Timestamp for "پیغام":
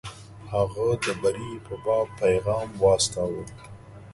2.21-2.69